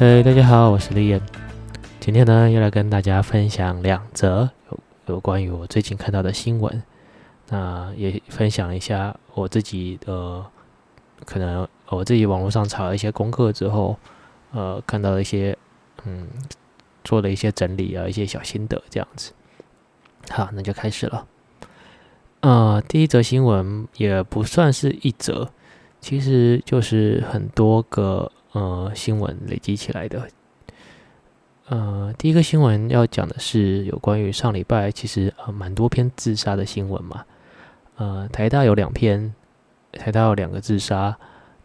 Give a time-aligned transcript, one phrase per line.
[0.00, 1.20] 嘿，大家好，我是丽燕。
[2.00, 6.82] 今天呢，又来跟大家分享两则有有关于我最近看到的新闻。
[7.50, 10.42] 那也分享一下我自己的，
[11.26, 13.98] 可能我自己网络上查了一些功课之后，
[14.52, 15.54] 呃，看到了一些，
[16.06, 16.28] 嗯，
[17.04, 19.32] 做了一些整理啊，一些小心得这样子。
[20.30, 21.26] 好，那就开始了。
[22.40, 25.50] 呃，第一则新闻也不算是一则，
[26.00, 28.32] 其实就是很多个。
[28.52, 30.28] 呃，新闻累积起来的。
[31.68, 37.24] 呃，第一个新闻要讲的是有关于上礼拜其实呃蛮多篇自杀的新闻嘛。
[37.96, 39.32] 呃，台大有两篇，
[39.92, 41.16] 台大有两个自杀，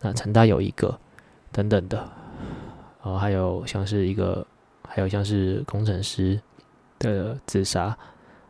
[0.00, 0.98] 那成大有一个，
[1.52, 1.98] 等等的。
[1.98, 4.44] 然后还有像是一个，
[4.88, 6.40] 还有像是工程师
[6.98, 7.96] 的自杀。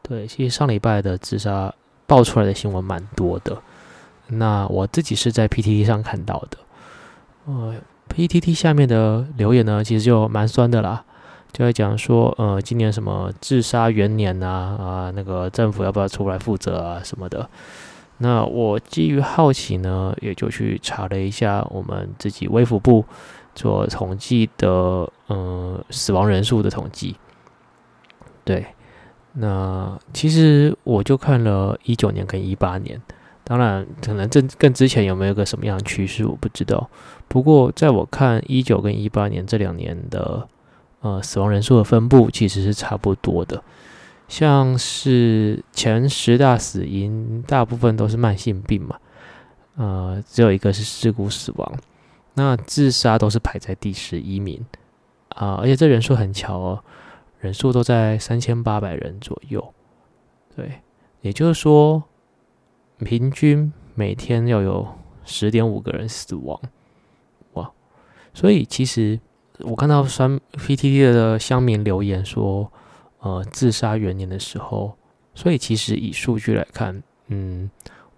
[0.00, 1.74] 对，其实上礼拜的自杀
[2.06, 3.60] 爆出来的新闻蛮多的。
[4.28, 6.58] 那我自己是在 PTT 上看到的。
[7.44, 7.74] 呃。
[8.14, 11.02] PTT 下面的留言呢，其实就蛮酸的啦，
[11.52, 14.48] 就在讲说，呃，今年什么自杀元年啊，
[14.78, 17.50] 啊，那个政府要不要出来负责啊什么的。
[18.18, 23.04] 那我基于好奇呢，也就去查了一下我们自己微服部
[23.52, 24.68] 做统计的，
[25.26, 27.16] 呃，死亡人数的统计。
[28.44, 28.66] 对，
[29.32, 33.02] 那其实我就看了一九年跟一八年。
[33.46, 36.88] 当然，可能这更之前有没有个什么样的趋势，我不知道。
[37.28, 40.48] 不过，在我看一九跟一八年这两年的
[41.00, 43.62] 呃死亡人数的分布，其实是差不多的。
[44.28, 48.96] 像是前十大死因，大部分都是慢性病嘛，
[49.76, 51.72] 呃，只有一个是事故死亡。
[52.32, 54.64] 那自杀都是排在第十一名
[55.28, 56.82] 啊，而且这人数很巧哦，
[57.40, 59.74] 人数都在三千八百人左右。
[60.56, 60.80] 对，
[61.20, 62.02] 也就是说。
[62.98, 64.86] 平均每天要有
[65.24, 66.60] 十点五个人死亡，
[67.54, 67.70] 哇！
[68.32, 69.18] 所以其实
[69.60, 72.70] 我看到三 PTT 的乡民留言说，
[73.18, 74.96] 呃，自杀元年的时候，
[75.34, 77.68] 所以其实以数据来看，嗯，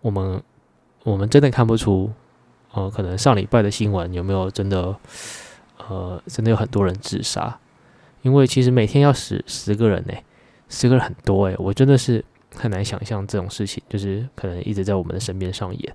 [0.02, 0.42] 我们
[1.04, 2.12] 我们真的看不出，
[2.72, 4.94] 呃，可能上礼拜的新闻有没有真的，
[5.88, 7.58] 呃，真的有很多人自杀，
[8.20, 10.12] 因为其实每天要死十个人呢，
[10.68, 12.22] 十个人很多诶，我真的是。
[12.54, 15.94] 很难想象这种事情，就是可能一直在我们的身边上演。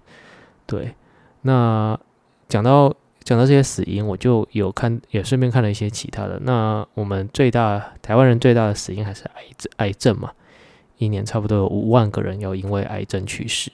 [0.65, 0.93] 对，
[1.41, 1.99] 那
[2.47, 6.39] 讲到讲到这些死因，我就有看，也顺便看了一些其他的。
[6.43, 10.31] 那我们最大台湾人最大的死因还是癌症，癌症嘛，
[10.97, 13.71] 一年差不多有五万个人要因为癌症去世。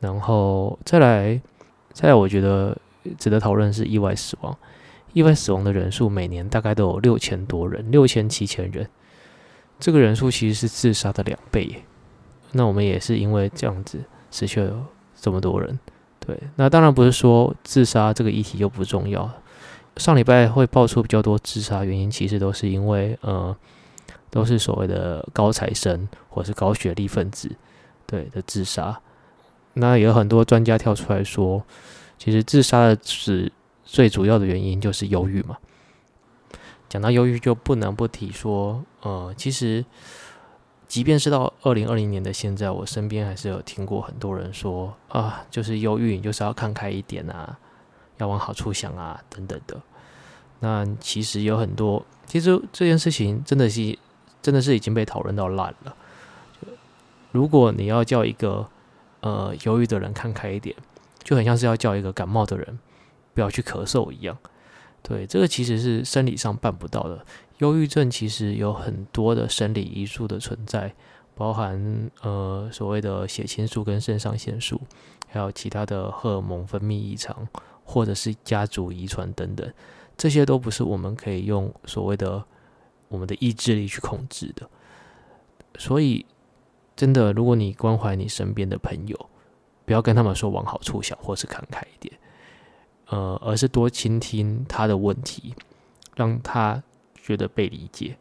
[0.00, 1.40] 然后再来，
[1.92, 2.76] 再来，我觉得
[3.18, 4.56] 值得讨论是意外死亡。
[5.12, 8.86] 意外死亡的人数每年大概都有六千多人，六千七千人。
[9.78, 11.82] 这个人数其实是自杀的两倍。
[12.52, 13.98] 那我们也是因为这样子
[14.30, 14.86] 失去了
[15.20, 15.78] 这么多人，
[16.20, 16.38] 对。
[16.56, 19.30] 那当然不是说自杀这个议题就不重要。
[19.98, 23.54] 上礼拜会爆出比较多自杀原因，其实都是因为呃，
[24.30, 27.50] 都是所谓的高材生或是高学历分子
[28.06, 28.98] 对的自杀。
[29.74, 31.62] 那有很多专家跳出来说，
[32.18, 33.52] 其实自杀的是
[33.84, 35.56] 最主要的原因就是忧郁嘛。
[36.96, 39.84] 讲到忧郁，就不能不提说，呃，其实。
[40.88, 47.58] 即便是到二零二零年的现在，我身边还是有听过很多人说啊，就是忧郁，你就是要看开一点啊，
[48.18, 49.82] 要往好处想啊，等等的。
[50.60, 53.98] 那其实有很多，其实这件事情真的是
[54.40, 55.96] 真的是已经被讨论到烂了。
[57.32, 58.68] 如果你要叫一个
[59.22, 60.76] 呃忧郁的人看开一点，
[61.24, 62.78] 就很像是要叫一个感冒的人
[63.34, 64.38] 不要去咳嗽一样。
[65.08, 67.24] 对，这个其实是生理上办不到的。
[67.58, 70.92] 忧郁症其实有很多的生理因素的存在，
[71.36, 74.80] 包含呃所谓的血清素跟肾上腺素，
[75.28, 77.46] 还有其他的荷尔蒙分泌异常，
[77.84, 79.72] 或者是家族遗传等等，
[80.16, 82.44] 这些都不是我们可以用所谓的
[83.06, 84.68] 我们的意志力去控制的。
[85.78, 86.26] 所以，
[86.96, 89.30] 真的，如果你关怀你身边的朋友，
[89.84, 92.15] 不要跟他们说往好处想，或是看开一点，
[93.08, 95.54] 呃，而是多倾听他的问题，
[96.14, 96.82] 让他。
[97.22, 98.16] 觉得被理解，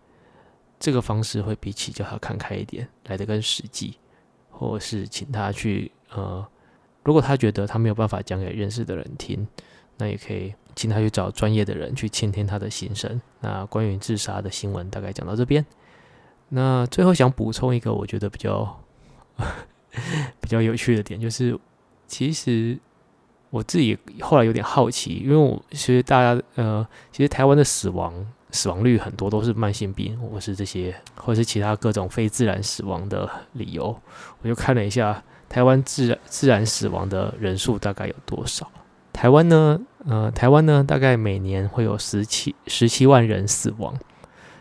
[0.80, 4.00] 这个方式会比起叫他看开一点来的更实际，
[4.50, 6.44] 或是请他去呃，
[7.04, 9.48] 如果他觉得他没有办法讲给认识的人听，
[9.98, 13.22] 那也可以请他去找专业的人去倾听他的心声。
[13.42, 15.64] 那关于自杀的新闻大概讲到这边，
[16.50, 18.84] 那最后想补充一个我觉得比较
[20.42, 21.56] 比较有趣的点，就是
[22.08, 22.80] 其实
[23.56, 28.13] 我自己后来有点好奇，因为我其实大家呃，其实台湾的死亡。
[28.52, 33.94] 死亡率很多都是慢性病，或是这些，或是其他各种非自然死亡的理由。
[34.42, 38.72] 我就看了一下台湾自然自然死亡的人数大概有多少，
[39.12, 43.94] 台湾呢，呃，台湾呢，大概每年会有十七十七万人死亡，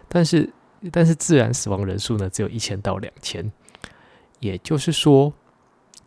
[0.08, 0.50] 但是
[0.90, 3.52] 但是自然死亡人数呢，只有一千到两千，
[4.40, 5.32] 也就是说，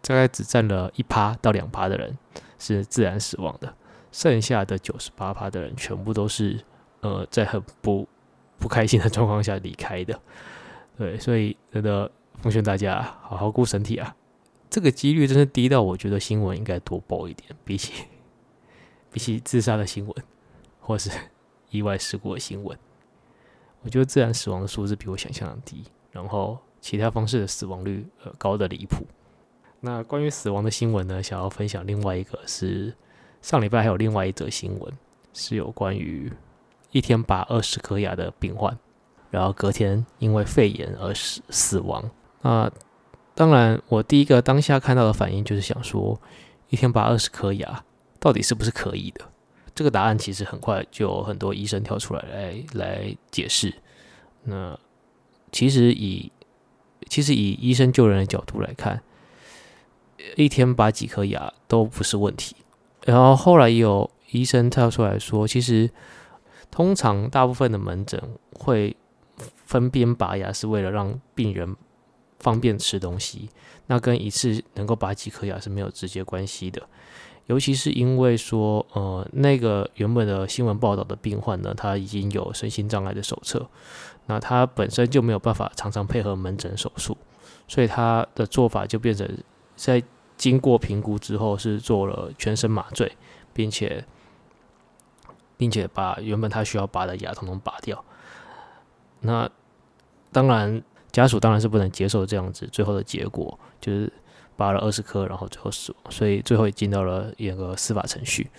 [0.02, 2.18] 大概只占了一趴到两趴的人
[2.60, 3.74] 是自然死亡的，
[4.12, 6.60] 剩下的九十八趴的人全部都是
[7.02, 8.08] 呃在很不
[8.58, 10.20] 不开心的状况下离开的。
[10.98, 12.12] 对，所以真的
[12.42, 14.16] 奉劝大家好好顾身体啊！
[14.70, 18.06] 这个几率真是低到我觉得新闻应该多报一点，比起
[19.12, 20.16] 比起自杀的新闻
[20.80, 21.12] 或是
[21.70, 22.78] 意外事故的新闻，
[23.84, 29.06] 我觉得自然死亡的数字比我想象的低，然后其他方式的死亡率呃高的离谱。
[29.80, 32.96] 那关于死亡的新闻呢，想要分享另外一个是
[33.42, 34.94] 上礼拜还有另外一则新闻，
[35.34, 36.32] 是有关于
[36.92, 38.78] 一天拔二十颗牙的病患。
[39.30, 42.10] 然后隔天因为肺炎而死死亡。
[42.42, 42.72] 那
[43.36, 46.20] 当然，我第一个当下看到的反应就是想说，
[46.70, 47.84] 一天拔二十颗牙，
[48.20, 49.26] 到底是不是可以的？
[49.76, 53.74] 这个答案其实很快就有很多医生跳出来来来解释。
[54.44, 54.80] 那
[55.52, 56.32] 其实以
[57.10, 59.04] 其实以医生救人的角度来看，
[60.36, 62.56] 一天拔几颗牙都不是问题。
[63.06, 65.90] 然后后来有医生跳出来说，其实
[66.70, 68.22] 通常大部分的门诊
[68.54, 68.96] 会。
[69.68, 71.76] 分边拔牙是为了让病人
[72.40, 73.50] 方便吃东西，
[73.88, 76.82] 那跟一次能够拔几颗牙是没有直接关系的。
[77.48, 83.70] 尤其是因为说，呃，那个原本的新闻报道的病患呢，他已经有身心障碍的手册，
[84.28, 87.16] 那他本身就没有办法常常配合门诊手术，
[87.68, 89.30] 所以他的做法就变成
[89.78, 90.04] 在
[90.36, 93.16] 经过评估之后是做了全身麻醉，
[93.54, 94.04] 并且
[95.56, 98.04] 并且把原本他需要拔的牙统统拔掉。
[99.22, 99.50] 那
[100.32, 104.12] 当然，家属当然是不能接受这样子最后的结果，就是
[104.56, 108.50] 拔了二十颗，然后最后死亡，所以最后也进到了一个司法程序。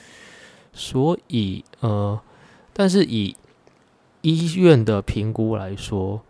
[0.72, 2.20] 所以，呃，
[2.72, 3.36] 但是以
[4.22, 6.20] 医院的评估来说，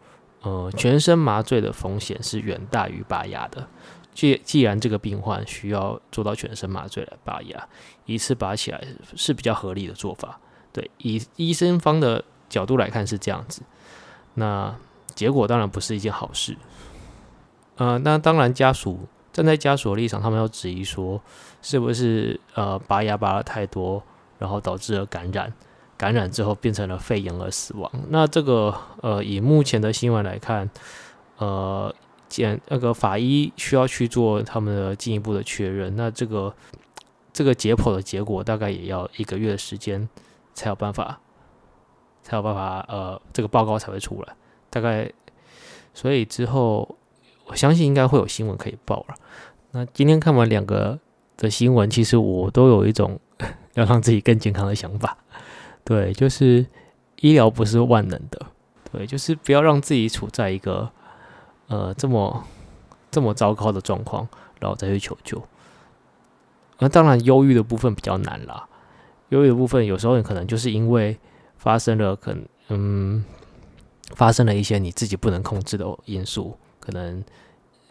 [0.43, 3.67] 呃，全身麻醉的风险是远大于拔牙的。
[4.19, 7.69] 既既然这个病患需要做到全身麻醉来拔牙，
[8.05, 8.85] 一次拔起来
[9.15, 10.41] 是比较合理的做法。
[10.73, 13.63] 对，以医生方的角度来看是这样子。
[14.35, 14.75] 那
[15.15, 16.57] 结果当然不是一件好事，
[17.77, 21.23] 呃，那当然家属站在家属的立场，他们要质疑说，
[21.63, 24.03] 是不是呃拔牙拔了太多，
[24.41, 25.53] 然后导致了感染，
[25.97, 27.89] 感染之后变成了肺炎而死亡。
[28.09, 30.69] 那这个呃以目前的新闻来看，
[31.37, 31.95] 呃
[32.29, 36.55] 检那个法医需要去做他们的进一步的确认，那这个
[37.33, 40.09] 这个解剖的结果大概也要一个月的时间
[40.55, 41.21] 才有办法。
[42.21, 44.37] 才有办法，呃，这个报告才会出来。
[44.69, 45.11] 大概，
[45.95, 46.99] 所以之后
[47.47, 49.15] 我相信应该会有新闻可以报了。
[49.71, 50.99] 那今天看完两个
[51.39, 53.19] 的新闻，其实我都有一种
[53.73, 55.17] 要让自己更健康的想法。
[55.85, 56.67] 对，就是
[57.21, 58.47] 医疗不是万能的，
[58.93, 60.91] 对，就是不要让自己处在一个
[61.69, 62.45] 呃这么
[63.11, 64.29] 这么糟糕的状况，
[64.61, 65.43] 然后再去求救。
[66.79, 68.69] 那当然，忧郁的部分比较难啦。
[69.29, 71.17] 忧郁的部分有时候你可能就是因为。
[71.61, 72.33] 发生了可
[72.69, 73.25] 嗯，
[74.15, 77.21] 发生了一些你自己不能控制的因素，可能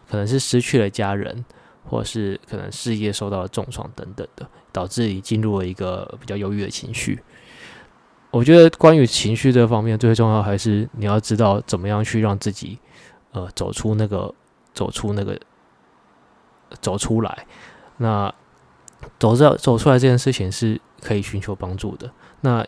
[0.08, 1.44] 可能是失去了家人，
[1.84, 7.20] 或是可能事业受到了重创等等的，导致你进入了一个比较忧郁的情绪。
[8.30, 12.78] 我觉得关于情绪这方面，最重要还是你要知道怎么样去让自己
[13.32, 14.34] 呃走出那个
[14.74, 15.38] 走出那个
[16.80, 17.46] 走出来。
[17.98, 18.32] 那
[19.18, 22.10] 走这走出来这件事情是可以寻求帮助的。
[22.40, 22.66] 那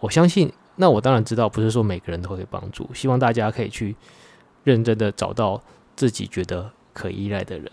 [0.00, 2.88] 我相信，那我当然知道，不是说每个人都会帮助。
[2.94, 3.96] 希望大家可以去
[4.62, 5.62] 认真的找到
[5.96, 7.70] 自己觉得可依赖的人，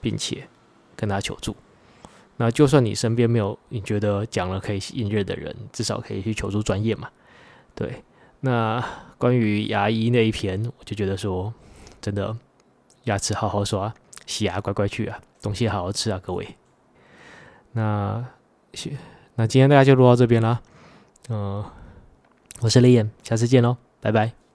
[0.00, 0.48] 并且
[0.94, 1.54] 跟他求助。
[2.38, 7.08] 那就算你身边没有你觉得讲了可以信任的人，至少可以去求助专业嘛。
[7.74, 8.02] 对，
[8.46, 8.80] 那
[9.18, 11.52] 关于牙医那一篇，我就觉得说，
[12.00, 12.36] 真的
[13.04, 13.92] 牙齿好好刷，
[14.24, 16.46] 洗牙乖乖去啊，东西好好吃啊，各位。
[17.72, 18.24] 那
[19.34, 20.62] 那今天大家就录到这边啦。
[21.28, 21.64] 嗯，
[22.60, 24.45] 我是雷燕，下次见喽，拜拜。